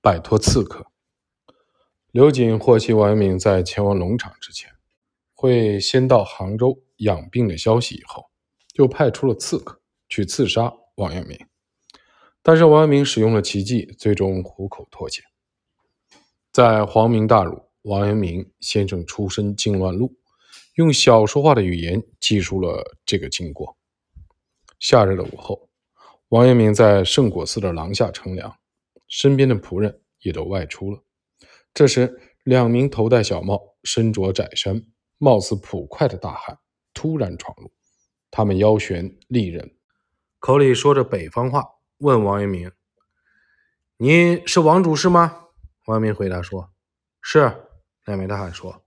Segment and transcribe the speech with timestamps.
[0.00, 0.86] 摆脱刺客。
[2.10, 4.70] 刘瑾获悉王阳明在前往龙场之前
[5.34, 8.30] 会先到杭州养病的消息以后，
[8.72, 11.38] 就派出了刺客去刺杀王阳明。
[12.42, 15.22] 但是王阳明使用了奇计，最终虎口脱险。
[16.50, 20.16] 在皇明大辱，王阳明先生出身靖乱路，
[20.74, 23.76] 用小说化的语言记述了这个经过。
[24.80, 25.68] 夏日的午后，
[26.30, 28.57] 王阳明在圣果寺的廊下乘凉，
[29.08, 31.02] 身边的仆人也都外出了。
[31.74, 34.84] 这时，两名头戴小帽、身着窄衫、
[35.18, 36.58] 貌似捕快的大汉
[36.94, 37.72] 突然闯入，
[38.30, 39.74] 他们腰悬利刃，
[40.38, 41.64] 口里说着北方话。
[41.98, 42.70] 问王阳明
[43.98, 45.46] ：“你是王主事吗？”
[45.86, 46.70] 王阳明回答说
[47.20, 47.64] ：“是。”
[48.06, 48.84] 两名大汉说：“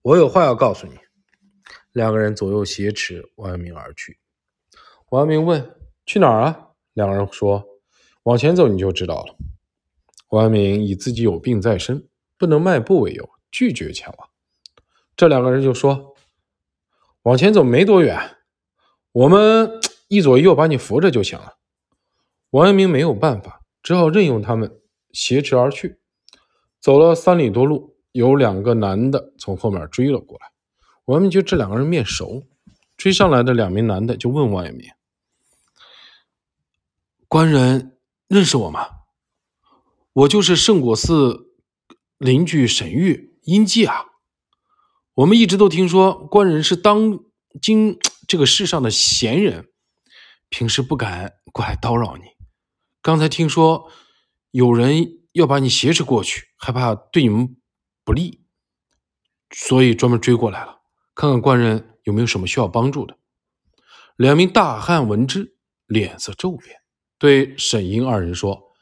[0.00, 0.98] 我有话要告诉你。”
[1.92, 4.18] 两个人左右挟持王阳明而去。
[5.10, 7.64] 王阳明问：“去哪儿啊？”两个人说
[8.24, 9.36] ：“往前走，你就知道了。”
[10.30, 12.06] 王阳明以自己有病在身，
[12.38, 14.28] 不能迈步为由，拒绝前往。
[15.16, 16.14] 这两个人就说
[17.22, 18.36] ：“往前走没多远，
[19.12, 21.56] 我们一左一右把你扶着就行了。”
[22.50, 24.80] 王阳明没有办法，只好任由他们
[25.12, 25.98] 挟持而去。
[26.80, 30.46] 走了三里多路，有两个男的从后面追了过来。
[31.04, 32.44] 王阳明觉得这两个人面熟，
[32.96, 34.88] 追上来的两名男的就问王阳明
[37.28, 37.96] ：“官人
[38.30, 38.86] 认识我吗？
[40.12, 41.52] 我就是圣果寺
[42.16, 44.04] 邻居沈玉殷记啊。
[45.14, 47.18] 我们一直都听说官人是当
[47.60, 49.72] 今这个世上的贤人，
[50.48, 52.22] 平时不敢过来叨扰你。”
[53.02, 53.90] 刚才听说
[54.52, 57.56] 有人要把你挟持过去，害怕对你们
[58.04, 58.44] 不利，
[59.50, 60.82] 所以专门追过来了，
[61.16, 63.18] 看看官人有没有什么需要帮助的。
[64.14, 66.79] 两名大汉闻之，脸色骤变，
[67.20, 68.72] 对沈英二人说：“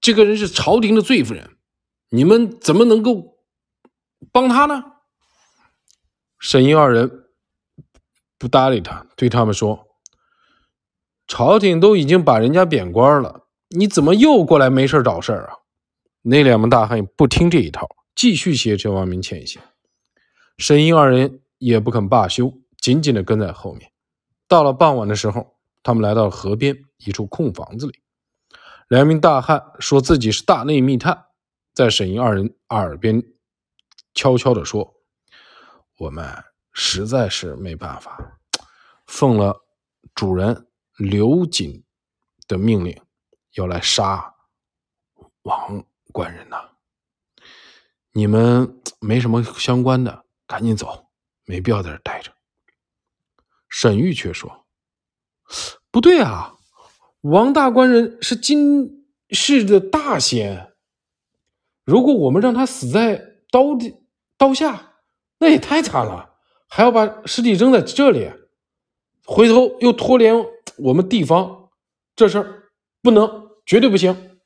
[0.00, 1.56] 这个人是朝廷的罪夫人，
[2.10, 3.38] 你们怎么能够
[4.32, 4.82] 帮他呢？”
[6.40, 7.28] 沈英二人
[8.36, 9.86] 不搭理他，对他们说。
[11.28, 15.58] 朝廷都已经把人家贬官了，你怎么又过来没事找事啊？
[16.22, 19.62] 那两名大汉不听这一套，继续挟持王明前行。
[20.58, 23.92] 沈英二人也不肯罢休，紧紧的跟在后面。
[24.48, 25.55] 到了傍晚的时候，
[25.86, 28.02] 他们来到河边一处空房子里。
[28.88, 31.26] 两名大汉说自己是大内密探，
[31.74, 33.22] 在沈莹二人耳边
[34.12, 34.96] 悄悄地说
[35.98, 36.42] ：“我们
[36.72, 38.40] 实在是没办法，
[39.06, 39.64] 奉了
[40.12, 40.66] 主人。”
[40.98, 41.84] 刘瑾
[42.48, 42.98] 的命令
[43.52, 44.34] 要来杀
[45.42, 46.70] 王官人呐！
[48.12, 51.10] 你们没什么相关的，赶紧走，
[51.44, 52.32] 没必要在这待着。
[53.68, 54.65] 沈玉却说
[55.90, 56.56] ：“不对啊，
[57.22, 60.72] 王大官人是今世的大仙，
[61.84, 63.94] 如果我们让他死在刀的
[64.36, 64.94] 刀下，
[65.38, 66.34] 那也太惨了，
[66.68, 68.30] 还要把尸体扔在这里，
[69.24, 70.34] 回头又拖连。”
[70.78, 71.70] 我们地方
[72.14, 72.70] 这事儿
[73.00, 74.36] 不能，绝对不行。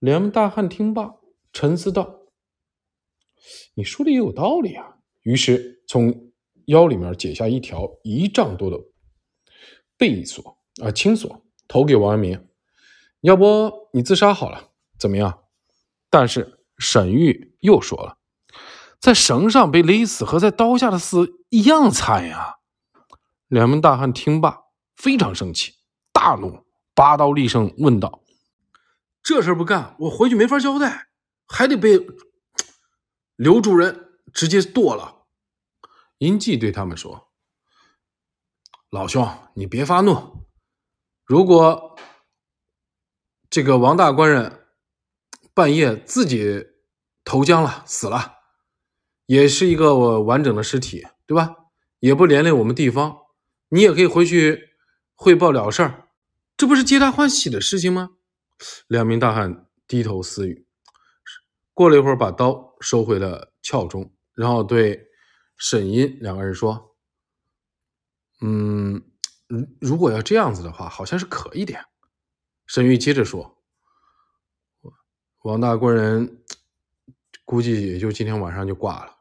[0.00, 1.14] 两名大汉听罢，
[1.50, 2.26] 沉思道
[3.72, 6.30] ：“你说的也有道理啊。”于是从
[6.66, 8.76] 腰里面解下一条一丈多的
[10.00, 12.48] 背锁啊青锁，投给王阳明
[13.20, 15.44] ：“要不你自杀好了，怎么样？”
[16.08, 18.16] 但是沈玉又说了
[18.98, 22.56] ：“在绳上被勒死和在刀下的死一样惨呀。”
[23.48, 24.62] 两名大汉听罢。
[24.96, 25.76] 非常生气，
[26.12, 28.22] 大怒，拔刀厉声问道
[29.24, 31.08] ：“这事不干，我回去没法交代，
[31.46, 32.06] 还得被
[33.36, 35.24] 刘主人直接剁了。”
[36.18, 37.28] 殷季对他们说
[38.90, 40.46] ：“老兄，你别发怒。
[41.24, 41.96] 如果
[43.48, 44.66] 这个王大官人
[45.54, 46.66] 半夜自己
[47.24, 48.34] 投江了，死了，
[49.26, 51.54] 也是一个我完整的尸体，对吧？
[52.00, 53.16] 也不连累我们地方，
[53.68, 54.68] 你也可以回去。”
[55.22, 56.08] 汇报了事儿，
[56.56, 58.12] 这不是皆大欢喜的事情吗？
[58.88, 60.66] 两名大汉低头私语，
[61.74, 65.08] 过了一会儿，把刀收回了鞘中，然后对
[65.58, 66.89] 沈音两个人说
[68.40, 69.02] ：“嗯，
[69.80, 71.74] 如果要这样子的话，好像是可以的。”
[72.66, 73.58] 沈玉接着说
[75.42, 76.42] ：“王大官人
[77.44, 79.16] 估计也就今天晚上就挂了，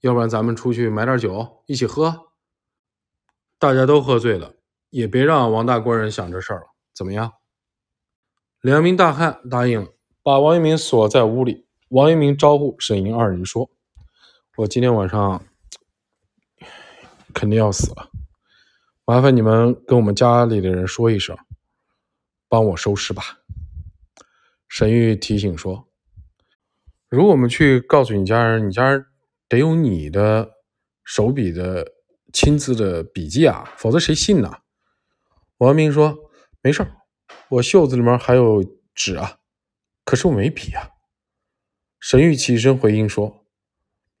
[0.00, 2.30] 要不然咱们出去买点酒一起喝，
[3.58, 4.54] 大家都喝醉了。”
[4.90, 7.34] 也别让王大官人想这事儿了，怎么样？
[8.62, 9.92] 两名大汉答应了，
[10.22, 11.66] 把王一鸣锁在屋里。
[11.90, 13.70] 王一鸣招呼沈莹二人说
[14.56, 15.44] ：“我今天晚上
[17.34, 18.10] 肯定要死了，
[19.08, 21.34] 麻烦你们跟我们家里的人说一声，
[22.46, 23.38] 帮我收尸吧。”
[24.68, 25.88] 沈玉提醒说
[27.08, 29.06] ：“如果我们去告诉你家人，你家人
[29.48, 30.50] 得有你的
[31.04, 31.90] 手笔的
[32.34, 34.58] 亲自的笔记啊，否则谁信呢？”
[35.56, 36.14] 王明说
[36.60, 36.86] ：“没事
[37.48, 38.62] 我袖子里面还有
[38.94, 39.38] 纸啊，
[40.04, 40.90] 可是我没笔啊。”
[41.98, 43.46] 沈玉起身回应说：“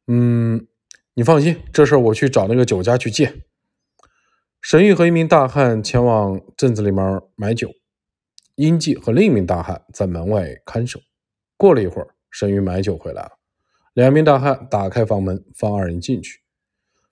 [0.08, 0.66] 嗯，
[1.12, 3.42] 你放心，这事我去找那个酒家去借。”
[4.68, 7.72] 沈玉和一名大汉前往镇子里面买酒。
[8.54, 11.00] 殷季和另一名大汉在门外看守。
[11.56, 13.38] 过了一会儿，沈玉买酒回来了。
[13.94, 16.42] 两名大汉打开房门，放二人进去。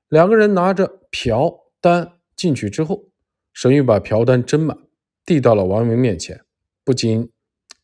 [0.09, 1.51] 两个人拿着瓢
[1.81, 3.09] 单进去之后，
[3.55, 4.77] 沈玉把瓢单斟满，
[5.25, 6.39] 递到了王阳明面前，
[6.85, 7.33] 不禁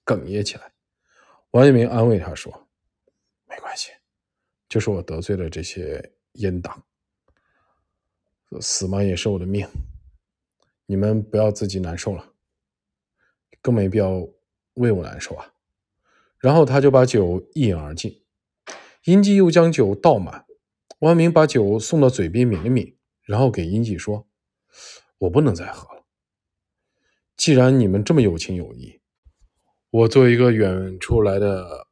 [0.05, 0.75] 哽咽起来。
[1.53, 2.69] 王阳明安慰他说
[3.49, 3.91] ：“没关系，
[4.69, 6.85] 就是我得罪了这些阉党，
[8.61, 9.67] 死嘛也是我的命，
[10.87, 12.31] 你们不要自己难受了。”
[13.63, 14.29] 更没必要
[14.75, 15.55] 为我难受啊！
[16.41, 18.25] 然后他就把酒一饮而尽。
[19.05, 20.45] 殷季又将酒倒满，
[20.99, 24.27] 王阳明把酒送到嘴边抿了抿，然后给殷季说
[25.19, 26.05] ：“我不能再喝了。
[27.37, 29.01] 既然你们这么有情有义，
[29.91, 31.87] 我作为一个远处来的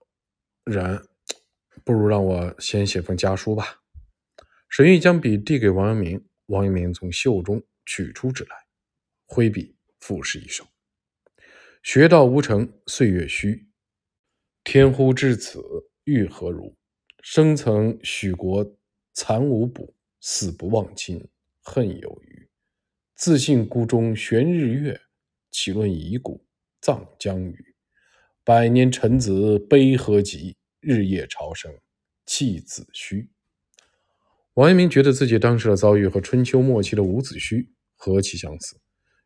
[0.65, 1.07] 人，
[1.85, 3.83] 不如让我先写封家书吧。”
[4.69, 8.57] 沈玉将笔递给王阳明，王阳明从袖中取出纸来，
[9.25, 10.67] 挥笔赋诗一首。
[11.85, 13.69] 学道无成，岁月虚。
[14.65, 15.63] 天乎至此，
[16.05, 16.77] 欲何如？
[17.23, 18.77] 生曾许国
[19.13, 21.25] 残无补，死不忘亲，
[21.63, 22.49] 恨有余。
[23.15, 25.01] 自信孤中悬日月，
[25.53, 26.45] 岂论遗骨
[26.81, 27.75] 葬江鱼？
[28.43, 30.57] 百年臣子悲何极？
[30.81, 31.73] 日夜朝生
[32.27, 33.31] 弃子虚。
[34.55, 37.67] 王阳明觉得自己当时的遭遇和春秋末期的伍子胥
[37.97, 38.77] 何其相似，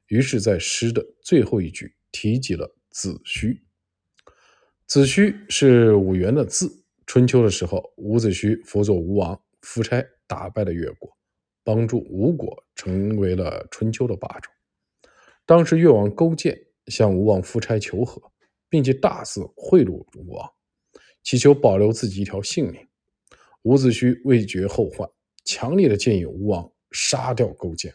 [0.09, 1.95] 于是，在诗的最后一句。
[2.17, 3.59] 提及了子胥，
[4.87, 6.85] 子胥是伍元的字。
[7.07, 11.11] 春秋的时候，伍子胥辅佐吴王夫差，打败了越国，
[11.65, 14.49] 帮助吴国成为了春秋的霸主。
[15.45, 16.57] 当时越王勾践
[16.87, 18.23] 向吴王夫差求和，
[18.69, 20.49] 并且大肆贿赂吴王，
[21.25, 22.87] 祈求保留自己一条性命。
[23.65, 25.07] 伍子胥为绝后患，
[25.45, 27.95] 强烈的建议吴王杀掉勾践。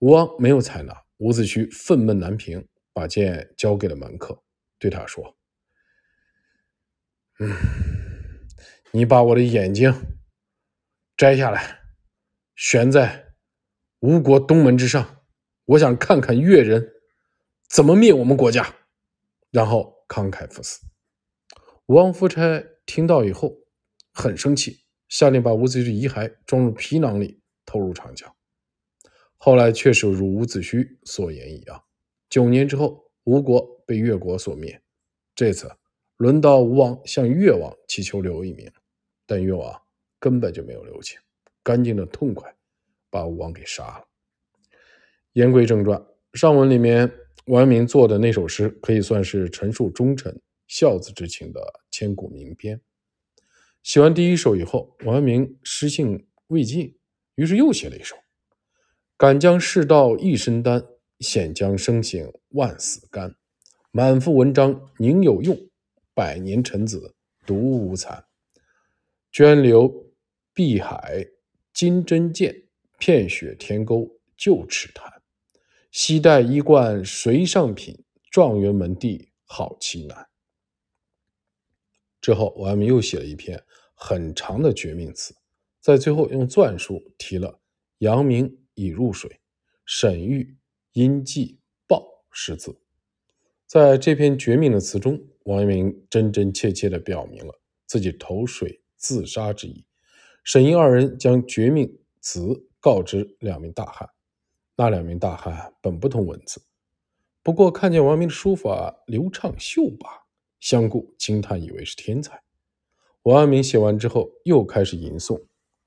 [0.00, 2.66] 吴王没有采纳，伍子胥愤懑难平。
[2.92, 4.42] 把剑交给了门客，
[4.76, 5.38] 对他说
[7.38, 7.54] ：“嗯，
[8.90, 9.94] 你把我的眼睛
[11.16, 11.78] 摘下来，
[12.56, 13.32] 悬在
[14.00, 15.22] 吴国东门之上，
[15.66, 16.94] 我想看看越人
[17.70, 18.74] 怎么灭我们国家。”
[19.52, 20.80] 然后慷慨赴死。
[21.86, 22.42] 吴王夫差
[22.84, 23.56] 听到以后
[24.20, 28.30] 很生气，下令把伍子胥的遗骸装入皮囊里，投入长江。
[29.38, 31.82] 后来确实如伍子胥所言一样。
[32.28, 34.78] 九年之后，吴国被越国所灭。
[35.34, 35.72] 这次
[36.18, 38.70] 轮到吴王向越王祈求留一命，
[39.26, 39.80] 但越王
[40.18, 41.18] 根本就没有留情，
[41.62, 42.54] 干净的痛快
[43.08, 44.06] 把吴王给杀了。
[45.32, 47.10] 言归正传，上文里面
[47.46, 52.78] 王阳明做的那首诗可以算是陈述忠臣孝子之情的千古名篇。
[53.82, 56.96] 写完第一首以后，王阳明诗兴未尽，
[57.34, 58.16] 于是又写了一首
[59.16, 60.84] ：“敢将世道一身担。”
[61.20, 63.36] 险将生醒万死干，
[63.90, 65.54] 满腹文章宁有用？
[66.14, 67.14] 百年臣子
[67.44, 68.24] 独无惭。
[69.30, 70.14] 涓流
[70.54, 71.26] 碧海
[71.74, 72.62] 金针剑，
[72.98, 75.12] 片雪天沟旧齿谈。
[75.90, 78.02] 西带衣冠谁上品？
[78.30, 80.29] 状元门第好奇难。
[82.20, 83.62] 之后，王阳明又写了一篇
[83.94, 85.34] 很长的绝命词，
[85.80, 87.60] 在最后用篆书提了
[87.98, 89.40] “阳明已入水，
[89.84, 90.56] 沈玉”。
[90.92, 92.76] 因记报识字，
[93.64, 99.84] 在这篇绝命的词中，王阳明真真切切地表明了自己投水自杀之意。
[100.42, 104.10] 沈殷二人将绝命词告知两名大汉，
[104.74, 106.60] 那两名大汉本不通文字，
[107.40, 110.24] 不过看见王阳明的书法流畅秀拔，
[110.60, 112.42] 相顾惊叹，以为是天才。
[113.22, 115.42] 王阳明写完之后，又开始吟诵，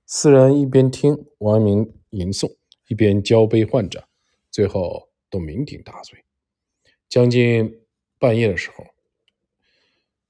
[0.06, 2.56] 四人一边听王阳明吟诵，
[2.88, 4.04] 一边交杯换盏。
[4.52, 6.24] 最后都酩酊大醉，
[7.10, 7.82] 将近
[8.20, 8.86] 半夜的时候，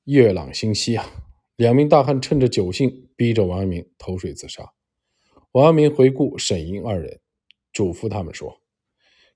[0.06, 1.06] 月朗星稀啊，
[1.58, 4.72] 两名大汉趁着酒兴，逼着王阳明投水自杀。
[5.52, 7.20] 王阳明回顾沈莹二人，
[7.74, 8.62] 嘱咐他们说：“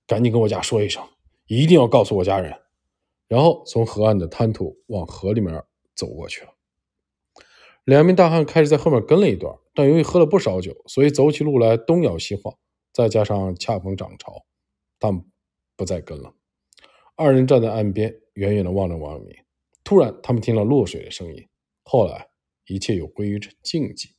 [0.08, 1.06] 赶紧跟我家说一声，
[1.48, 2.58] 一定要告诉我家人。”
[3.28, 5.64] 然后从河岸的滩涂往河里面
[5.96, 6.54] 走过去了。
[7.84, 12.58] 两名大汉开始在后面跟了一段，但由于喝了不少酒，所以走起路来东摇西晃，
[12.92, 14.46] 再加上恰逢涨潮。
[15.00, 15.24] 但
[15.76, 16.34] 不再跟了。
[17.16, 19.36] 二人站在岸边，远远的望着王明，
[19.84, 21.48] 突然，他们听到落水的声音。
[21.84, 22.30] 后来，
[22.66, 24.14] 一切又归于静寂。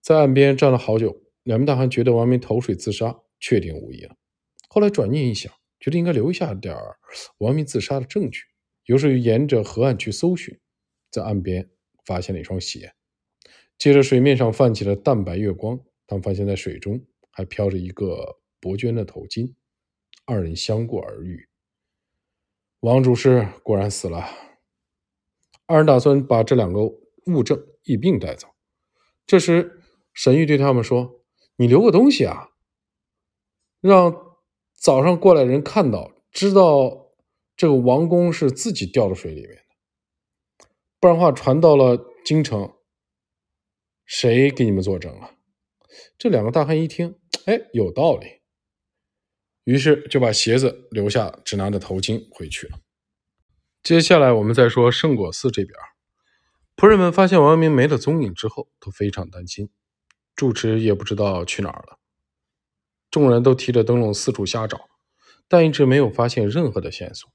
[0.00, 4.16] 在岸边站了好久，两名大汉觉得王明投水自杀，确定无疑了。
[4.68, 5.52] 后来转念一想，
[5.86, 6.96] 觉得应该留下点儿
[7.38, 8.40] 王明自杀的证据，
[8.86, 10.58] 于是沿着河岸去搜寻，
[11.12, 11.70] 在岸边
[12.04, 12.92] 发现了一双鞋。
[13.78, 15.78] 借着水面上泛起了淡白月光，
[16.08, 17.00] 他们发现在水中
[17.30, 19.54] 还飘着一个薄绢的头巾。
[20.24, 21.48] 二人相顾而语。
[22.80, 24.26] 王主事果然死了。
[25.66, 26.80] 二人打算把这两个
[27.26, 28.48] 物证一并带走。
[29.24, 29.80] 这时，
[30.12, 31.24] 沈玉对他们说
[31.54, 32.48] ：“你留个东西啊，
[33.80, 34.25] 让
[34.76, 37.12] 早上过来人看到，知道
[37.56, 39.62] 这个王公是自己掉到水里面的，
[41.00, 42.72] 不然话传到了京城，
[44.04, 45.32] 谁给你们作证啊？”
[46.18, 48.40] 这两个大汉一听，哎，有道理，
[49.64, 52.78] 于是就把鞋子留下，只拿着头巾回去了。
[53.82, 55.74] 接下来我们再说圣果寺这边，
[56.76, 59.70] 仆人们发现王阳明没了踪影之后，都非常担心。
[60.34, 61.98] 住持也不知道去哪儿了。
[63.10, 64.88] 众人都提着灯笼四处瞎找，
[65.48, 67.30] 但一直没有发现任何的线索。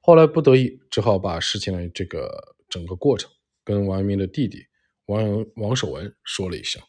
[0.00, 3.30] 后来不得已，只好把事情的这个整个过程
[3.64, 4.66] 跟王阳明的弟弟
[5.06, 6.82] 王王守文说了一声。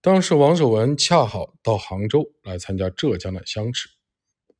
[0.00, 3.88] 当时王守文恰好到杭州来参加浙江的乡试，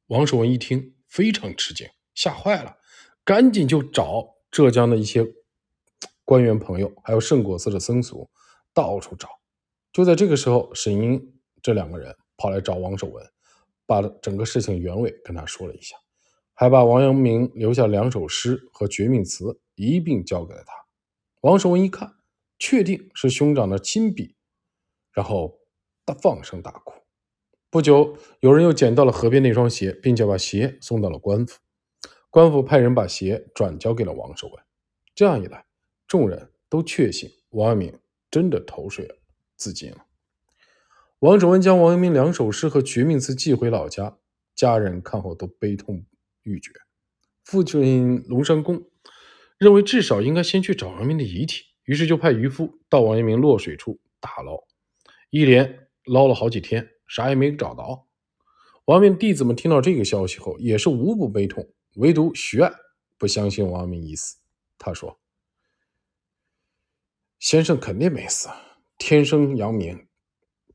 [0.07, 2.77] 王守文一听非常吃惊，吓坏了。
[3.25, 5.27] 赶紧就找浙江的一些
[6.25, 8.31] 官员朋友，还有圣果寺的僧俗，
[8.73, 9.29] 到处找。
[9.93, 13.23] 就在这个时候，沈英这两个人跑来找王守文，
[13.85, 15.97] 把整个事情原委跟他说了一下，
[16.55, 20.73] 还把王阳明留下两首诗和绝命词一并交给了他。
[21.43, 22.15] 王守文一看，
[22.59, 24.35] 确定是兄长的亲笔，
[25.13, 25.59] 然后
[26.05, 26.95] 大放声大哭。
[27.71, 31.59] 不久，有人又捡到了河边那双鞋，并且把鞋送到了官府。
[32.31, 34.65] 官府派人把鞋转交给了王守文，
[35.15, 35.65] 这样一来，
[36.07, 37.99] 众人都确信王阳明
[38.31, 39.09] 真的投水
[39.57, 40.05] 自尽了。
[41.21, 44.19] 王守文将王阳明两首诗和绝命词寄回老家，
[44.55, 46.05] 家人看后都悲痛
[46.45, 46.71] 欲绝。
[47.43, 48.85] 父亲龙山公
[49.59, 54.63] 认为至少应该先去找王阳明的遗体，于是就派渔夫到王阳明落水处打捞，
[55.31, 58.07] 一连捞了好几天，啥也没找到。
[58.85, 61.69] 王阳明弟子们听到这个消息后，也是无不悲痛。
[61.97, 62.73] 唯独徐爱
[63.19, 64.37] 不相信王阳明已死。
[64.79, 65.19] 他说
[67.41, 68.49] ：“先生肯定没死，
[68.97, 70.07] 天生阳明，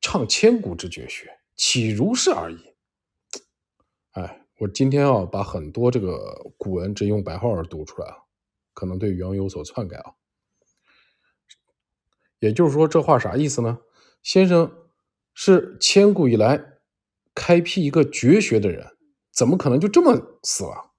[0.04, 2.58] 唱千古之绝学，岂如是而已？”
[4.12, 8.26] 哎，我今天啊，把很多这个古文只用白话文读出来了，
[8.74, 10.16] 可能对原文有所篡改啊。
[12.40, 13.80] 也就是说，这话啥意思呢？
[14.22, 14.90] 先生
[15.34, 16.80] 是千古以来
[17.34, 18.98] 开辟一个绝学的人，
[19.32, 20.92] 怎么可能就这么死了？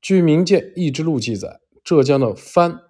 [0.00, 2.80] 据《明鉴异志录》记载，浙江的藩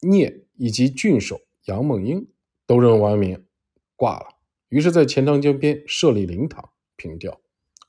[0.00, 2.32] 聂以及郡守杨梦英
[2.66, 3.46] 都认为王阳明
[3.94, 4.39] 挂了，
[4.70, 7.40] 于是，在钱塘江边设立灵堂凭吊。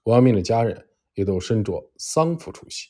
[0.03, 2.89] 王明的家人也都身着丧服出席。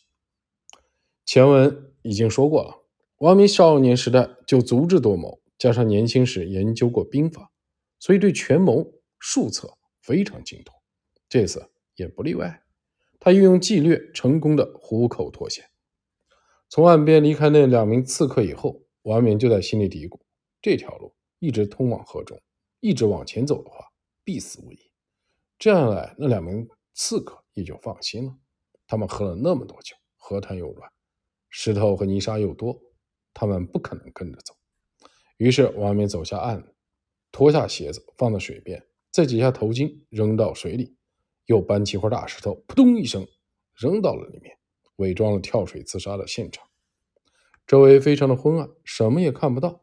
[1.25, 2.86] 前文已经说过了，
[3.17, 7.51] 王明少年时代就足智多谋，加上年轻时研究过兵法，
[8.00, 10.74] 所以对权谋术策非常精通。
[11.27, 12.63] 这次也不例外，
[13.19, 15.65] 他运用计略，成功的虎口脱险。
[16.69, 20.17] 从岸边离开那两名刺客以后，王明就在心里嘀咕：
[20.62, 22.41] 这条路一直通往河中，
[22.81, 23.85] 一直往前走的话，
[24.25, 24.77] 必死无疑。
[25.57, 28.35] 这样来，那两名刺客也就放心了。
[28.85, 30.91] 他们喝了那么多酒，河滩又软，
[31.50, 32.77] 石头和泥沙又多，
[33.33, 34.53] 他们不可能跟着走。
[35.38, 36.73] 于是，王明走下岸，
[37.31, 40.97] 脱下鞋子放在水边，再解下头巾扔到水里，
[41.45, 43.25] 又搬起块大石头，扑通一声
[43.75, 44.57] 扔到了里面。
[44.97, 46.67] 伪装了跳水自杀的现场，
[47.65, 49.81] 周围非常的昏暗，什么也看不到。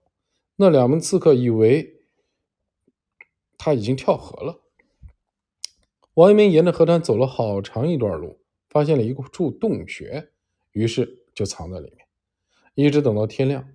[0.54, 1.97] 那两名刺客以为
[3.58, 4.62] 他已经跳河了。
[6.14, 10.30] 王阳明沿着河滩走了好长一段路，发现了一处洞穴，
[10.72, 12.06] 于是就藏在里面，
[12.74, 13.68] 一直等到天亮。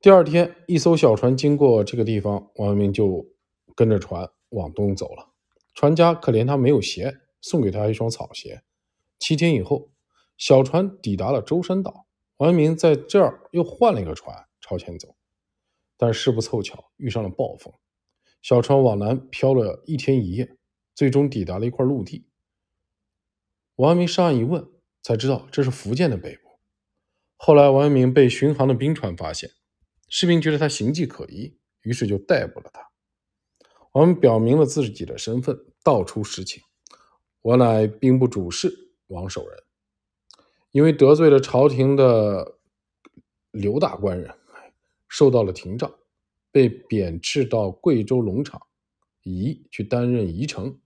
[0.00, 3.28] 第二天，一艘小船经过这个地方，王阳明就
[3.74, 5.28] 跟着船往东走了。
[5.74, 8.62] 船家可怜他没有鞋，送给他一双草鞋。
[9.18, 9.90] 七天以后，
[10.38, 12.06] 小船抵达了舟山岛。
[12.38, 15.14] 王阳明在这儿又换了一个船朝前走，
[15.98, 17.72] 但事不凑巧遇上了暴风，
[18.42, 20.56] 小船往南漂了一天一夜，
[20.94, 22.26] 最终抵达了一块陆地。
[23.76, 24.68] 王阳明上岸一问，
[25.02, 26.58] 才知道这是福建的北部。
[27.36, 29.50] 后来，王阳明被巡航的兵船发现，
[30.08, 32.90] 士兵觉得他形迹可疑，于是就逮捕了他。
[33.92, 36.62] 王阳明表明了自己的身份，道出实情
[37.42, 39.58] ：“我乃兵部主事。”王守仁
[40.70, 42.58] 因为得罪了朝廷的
[43.50, 44.32] 刘大官人，
[45.08, 45.92] 受到了廷杖，
[46.52, 48.62] 被贬斥到贵州龙场
[49.22, 50.78] 仪去担任宜城。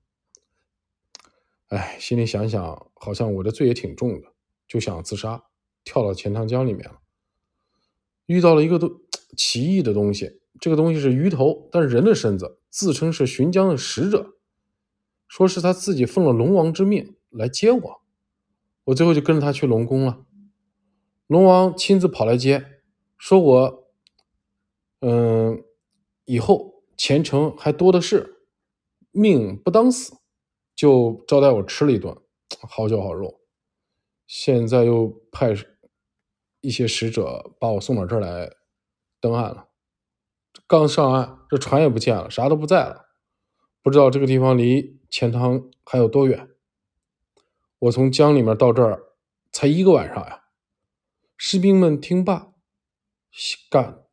[1.69, 4.29] 哎，心里想想，好像我的罪也挺重的，
[4.69, 5.45] 就想自杀，
[5.83, 7.01] 跳到钱塘江里面了。
[8.27, 9.01] 遇到了一个东
[9.37, 14.37] 奇异的东西，这个东西是鱼头，但是人的身子，自称是寻江的使者，
[15.27, 18.03] 说是他自己奉了龙王之命来接我。
[18.85, 20.25] 我最后就跟着他去龙宫了。
[21.27, 22.81] 龙王亲自跑来接，
[23.19, 23.84] 说我，
[25.07, 25.63] 嗯，
[26.25, 28.47] 以后前程还多的是，
[29.11, 30.17] 命不当死。
[30.75, 32.17] 就招待我吃了一顿
[32.63, 33.43] 好酒好肉，
[34.27, 35.55] 现在又派
[36.63, 38.51] 一些使者把我送到这儿来
[39.21, 39.69] 登岸了。
[40.67, 43.07] 刚上岸，这船也不见了，啥都不在了，
[43.83, 46.49] 不知道这个地方离钱塘还有多远。
[47.79, 49.13] 我从江里面到这儿
[49.53, 50.47] 才一个晚上呀。
[51.37, 52.53] 士兵们听罢，
[53.71, 54.04] 感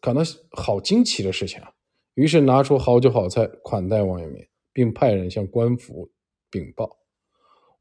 [0.00, 1.72] 感到好惊奇的事情啊，
[2.14, 4.46] 于是拿出好酒好菜款待王阳明。
[4.74, 6.10] 并派人向官府
[6.50, 6.98] 禀报。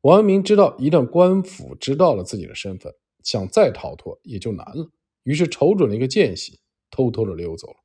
[0.02, 2.94] 王阳明知道，一旦官府知道了自己的身份，
[3.24, 4.92] 想再逃脱也就难了。
[5.24, 7.76] 于是瞅准了一个间隙，偷偷的溜走了。